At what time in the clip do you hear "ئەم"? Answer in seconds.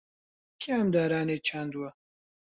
0.77-0.87